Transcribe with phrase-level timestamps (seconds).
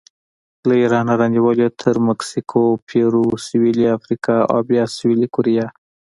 [0.67, 5.65] له ایرانه رانیولې تر مکسیکو، پیرو، سویلي افریقا او بیا سویلي کوریا